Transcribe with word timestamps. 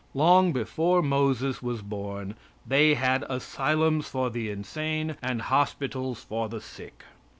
Long 0.15 0.51
before 0.51 1.03
Moses 1.03 1.61
was 1.61 1.83
born 1.83 2.33
they 2.65 2.95
had 2.95 3.23
asylums 3.29 4.07
for 4.07 4.31
the 4.31 4.49
insane 4.49 5.15
and 5.21 5.43
hospitals 5.43 6.23
for 6.23 6.49
the 6.49 6.59
sick. 6.59 7.03